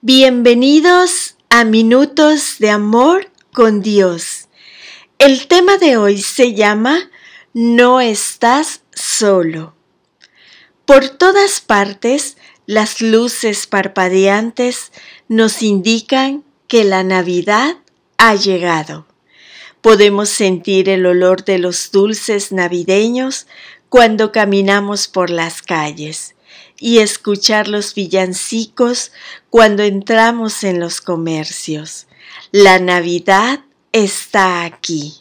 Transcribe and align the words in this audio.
Bienvenidos 0.00 1.34
a 1.50 1.64
Minutos 1.64 2.60
de 2.60 2.70
Amor 2.70 3.32
con 3.52 3.82
Dios. 3.82 4.46
El 5.18 5.48
tema 5.48 5.76
de 5.76 5.96
hoy 5.96 6.22
se 6.22 6.54
llama 6.54 7.10
No 7.52 8.00
estás 8.00 8.82
solo. 8.94 9.74
Por 10.84 11.08
todas 11.08 11.60
partes, 11.60 12.36
las 12.64 13.00
luces 13.00 13.66
parpadeantes 13.66 14.92
nos 15.26 15.62
indican 15.62 16.44
que 16.68 16.84
la 16.84 17.02
Navidad 17.02 17.78
ha 18.18 18.36
llegado. 18.36 19.04
Podemos 19.80 20.28
sentir 20.28 20.88
el 20.88 21.06
olor 21.06 21.44
de 21.44 21.58
los 21.58 21.90
dulces 21.90 22.52
navideños 22.52 23.48
cuando 23.88 24.30
caminamos 24.30 25.08
por 25.08 25.28
las 25.28 25.60
calles 25.60 26.36
y 26.78 26.98
escuchar 26.98 27.68
los 27.68 27.94
villancicos 27.94 29.12
cuando 29.50 29.82
entramos 29.82 30.64
en 30.64 30.80
los 30.80 31.00
comercios. 31.00 32.06
La 32.52 32.78
Navidad 32.78 33.60
está 33.92 34.64
aquí. 34.64 35.14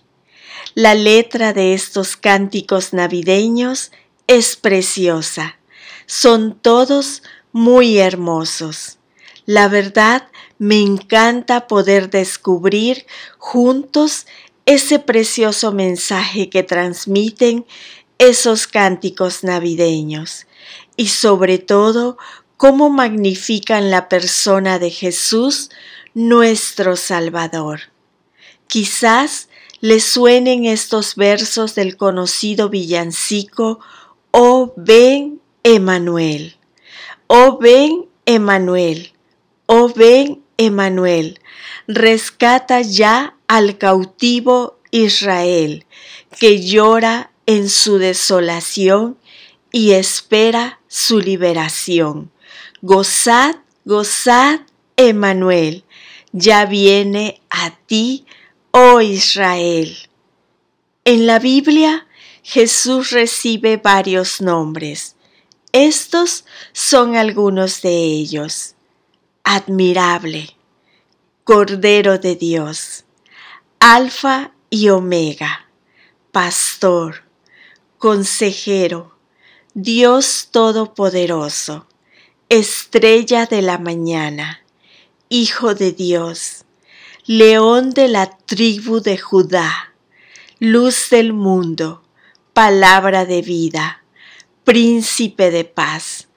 La 0.76 0.94
letra 0.94 1.54
de 1.54 1.74
estos 1.74 2.16
cánticos 2.18 2.94
navideños 2.94 3.92
es 4.28 4.56
preciosa. 4.56 5.58
Son 6.06 6.58
todos 6.60 7.24
muy 7.52 7.98
hermosos. 7.98 8.98
La 9.46 9.68
verdad, 9.68 10.30
me 10.60 10.82
encanta 10.82 11.68
poder 11.68 12.10
descubrir 12.10 13.06
juntos 13.38 14.28
ese 14.66 15.00
precioso 15.00 15.72
mensaje 15.72 16.50
que 16.50 16.62
transmiten 16.64 17.66
esos 18.20 18.68
cánticos 18.68 19.44
navideños 19.44 20.48
y 20.96 21.08
sobre 21.08 21.60
todo 21.60 22.18
cómo 22.58 22.90
magnifican 22.90 23.92
la 23.92 24.10
persona 24.10 24.80
de 24.80 24.90
Jesús, 24.90 25.70
nuestro 26.14 26.96
Salvador. 26.96 27.82
Quizás 28.68 29.50
les 29.80 30.04
suenen 30.04 30.66
estos 30.66 31.16
versos 31.16 31.76
del 31.76 31.98
conocido 31.98 32.70
villancico, 32.70 33.80
Oh 34.32 34.74
ven 34.76 35.40
Emanuel, 35.64 36.58
oh 37.28 37.58
ven 37.60 38.08
Emanuel, 38.26 39.14
oh 39.68 39.90
ven 39.94 40.44
Emanuel, 40.58 41.40
rescata 41.88 42.82
ya 42.82 43.36
al 43.48 43.78
cautivo 43.78 44.80
Israel, 44.92 45.86
que 46.40 46.62
llora 46.62 47.32
en 47.48 47.70
su 47.70 47.98
desolación 47.98 49.18
y 49.72 49.94
espera 49.94 50.80
su 50.88 51.20
liberación. 51.20 52.32
Gozad, 52.82 53.56
gozad, 53.86 54.62
Emanuel, 54.98 55.84
ya 56.32 56.66
viene 56.66 57.42
a 57.50 57.72
ti, 57.72 58.26
oh 58.72 59.02
Israel. 59.02 59.96
En 61.06 61.26
la 61.26 61.40
Biblia, 61.40 62.08
Jesús 62.44 63.12
recibe 63.12 63.78
varios 63.78 64.42
nombres. 64.42 65.16
Estos 65.72 66.46
son 66.74 67.16
algunos 67.16 67.82
de 67.82 67.96
ellos. 67.96 68.76
Admirable, 69.44 70.56
Cordero 71.44 72.18
de 72.18 72.36
Dios, 72.36 73.06
Alfa 73.80 74.52
y 74.70 74.90
Omega, 74.90 75.70
Pastor, 76.32 77.27
Consejero, 77.98 79.18
Dios 79.74 80.50
Todopoderoso, 80.52 81.88
Estrella 82.48 83.48
de 83.48 83.64
la 83.64 83.80
Mañana, 83.80 84.62
Hijo 85.30 85.74
de 85.74 85.94
Dios, 85.94 86.66
León 87.26 87.90
de 87.96 88.08
la 88.08 88.38
tribu 88.38 89.02
de 89.02 89.18
Judá, 89.18 89.96
Luz 90.60 91.10
del 91.10 91.34
mundo, 91.34 92.04
Palabra 92.54 93.26
de 93.26 93.42
vida, 93.42 94.04
Príncipe 94.64 95.50
de 95.50 95.66
paz, 95.66 96.28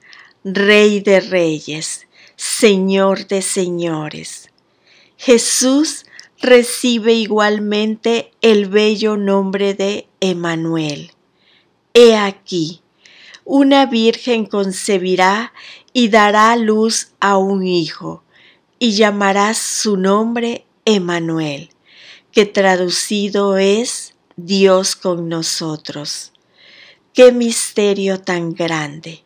Rey 0.43 0.99
de 0.99 1.19
reyes, 1.19 2.07
Señor 2.37 3.27
de 3.27 3.43
señores. 3.43 4.49
Jesús 5.15 6.07
recibe 6.39 7.13
igualmente 7.13 8.31
el 8.41 8.67
bello 8.67 9.15
nombre 9.15 9.75
de 9.75 10.07
Emanuel. 10.21 11.11
He 11.93 12.15
aquí, 12.15 12.81
una 13.43 13.85
virgen 13.85 14.45
concebirá 14.45 15.51
y 15.91 16.07
dará 16.07 16.55
luz 16.55 17.09
a 17.19 17.37
un 17.37 17.67
hijo, 17.67 18.23
y 18.79 18.93
llamarás 18.93 19.57
su 19.57 19.97
nombre 19.97 20.65
Emanuel, 20.85 21.69
que 22.31 22.45
traducido 22.45 23.57
es 23.57 24.13
Dios 24.37 24.95
con 24.95 25.27
nosotros. 25.27 26.31
Qué 27.13 27.33
misterio 27.33 28.21
tan 28.21 28.53
grande, 28.53 29.25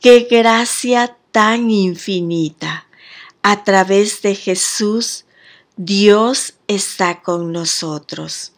qué 0.00 0.28
gracia 0.30 1.16
tan 1.32 1.70
infinita. 1.72 2.86
A 3.42 3.64
través 3.64 4.22
de 4.22 4.36
Jesús, 4.36 5.24
Dios 5.76 6.54
está 6.68 7.20
con 7.22 7.50
nosotros. 7.50 8.52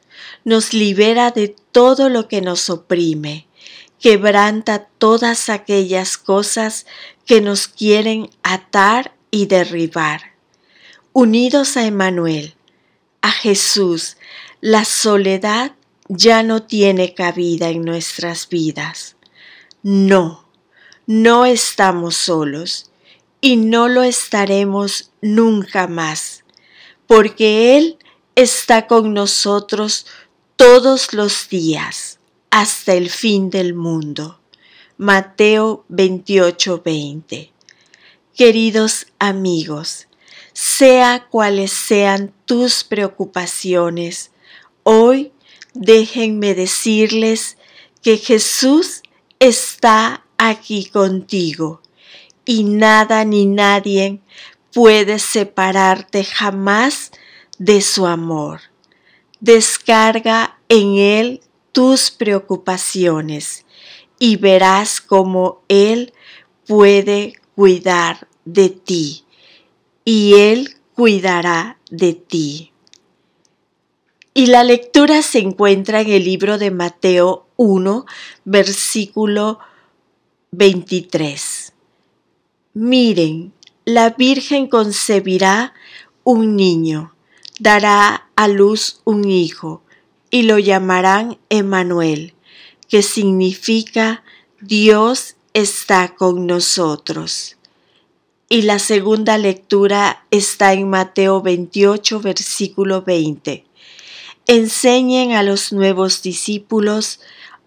Nos 0.44 0.72
libera 0.72 1.30
de 1.30 1.54
todo 1.72 2.08
lo 2.08 2.28
que 2.28 2.40
nos 2.40 2.70
oprime 2.70 3.48
quebranta 3.98 4.88
todas 4.98 5.48
aquellas 5.48 6.16
cosas 6.16 6.86
que 7.26 7.40
nos 7.40 7.68
quieren 7.68 8.30
atar 8.42 9.14
y 9.30 9.46
derribar. 9.46 10.32
Unidos 11.12 11.76
a 11.76 11.84
Emmanuel, 11.84 12.54
a 13.22 13.30
Jesús, 13.30 14.16
la 14.60 14.84
soledad 14.84 15.72
ya 16.08 16.42
no 16.42 16.62
tiene 16.62 17.14
cabida 17.14 17.68
en 17.68 17.82
nuestras 17.82 18.48
vidas. 18.48 19.16
No, 19.82 20.48
no 21.06 21.44
estamos 21.44 22.16
solos 22.16 22.90
y 23.40 23.56
no 23.56 23.88
lo 23.88 24.02
estaremos 24.02 25.10
nunca 25.20 25.86
más, 25.86 26.44
porque 27.06 27.76
Él 27.76 27.98
está 28.38 28.86
con 28.86 29.14
nosotros 29.14 30.06
todos 30.54 31.12
los 31.12 31.48
días 31.48 32.20
hasta 32.50 32.94
el 32.94 33.10
fin 33.10 33.50
del 33.50 33.74
mundo. 33.74 34.38
Mateo 34.96 35.84
28:20. 35.88 37.50
Queridos 38.36 39.08
amigos, 39.18 40.06
sea 40.52 41.26
cuales 41.28 41.72
sean 41.72 42.32
tus 42.44 42.84
preocupaciones, 42.84 44.30
hoy 44.84 45.32
déjenme 45.74 46.54
decirles 46.54 47.56
que 48.02 48.18
Jesús 48.18 49.02
está 49.40 50.24
aquí 50.36 50.84
contigo 50.84 51.82
y 52.44 52.62
nada 52.62 53.24
ni 53.24 53.46
nadie 53.46 54.20
puede 54.72 55.18
separarte 55.18 56.22
jamás 56.22 57.10
de 57.58 57.80
su 57.82 58.06
amor. 58.06 58.60
Descarga 59.40 60.58
en 60.68 60.96
Él 60.96 61.40
tus 61.72 62.10
preocupaciones 62.10 63.64
y 64.18 64.36
verás 64.36 65.00
cómo 65.00 65.62
Él 65.68 66.12
puede 66.66 67.34
cuidar 67.54 68.28
de 68.44 68.70
ti 68.70 69.24
y 70.04 70.34
Él 70.34 70.76
cuidará 70.94 71.78
de 71.90 72.14
ti. 72.14 72.72
Y 74.34 74.46
la 74.46 74.64
lectura 74.64 75.22
se 75.22 75.40
encuentra 75.40 76.00
en 76.00 76.10
el 76.10 76.24
libro 76.24 76.58
de 76.58 76.70
Mateo 76.70 77.46
1, 77.56 78.06
versículo 78.44 79.58
23. 80.52 81.72
Miren, 82.74 83.52
la 83.84 84.10
Virgen 84.10 84.68
concebirá 84.68 85.74
un 86.22 86.56
niño, 86.56 87.14
dará 87.58 88.28
a 88.36 88.48
luz 88.48 89.00
un 89.04 89.28
hijo 89.28 89.82
y 90.30 90.42
lo 90.42 90.58
llamarán 90.58 91.38
Emmanuel, 91.48 92.34
que 92.88 93.02
significa 93.02 94.22
Dios 94.60 95.36
está 95.54 96.14
con 96.14 96.46
nosotros. 96.46 97.56
Y 98.48 98.62
la 98.62 98.78
segunda 98.78 99.36
lectura 99.36 100.24
está 100.30 100.72
en 100.72 100.88
Mateo 100.88 101.42
28, 101.42 102.20
versículo 102.20 103.02
20. 103.02 103.64
Enseñen 104.46 105.32
a 105.32 105.42
los 105.42 105.72
nuevos 105.72 106.22
discípulos 106.22 107.20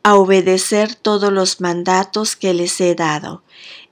a 0.03 0.15
obedecer 0.15 0.95
todos 0.95 1.31
los 1.31 1.61
mandatos 1.61 2.35
que 2.35 2.55
les 2.55 2.81
he 2.81 2.95
dado, 2.95 3.43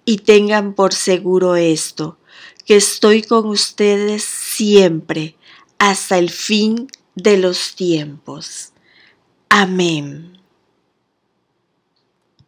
y 0.05 0.17
tengan 0.17 0.73
por 0.73 0.93
seguro 0.95 1.55
esto, 1.55 2.17
que 2.65 2.77
estoy 2.77 3.21
con 3.21 3.45
ustedes 3.47 4.23
siempre, 4.23 5.35
hasta 5.79 6.17
el 6.17 6.29
fin 6.29 6.87
de 7.15 7.37
los 7.37 7.75
tiempos. 7.75 8.73
Amén. 9.49 10.38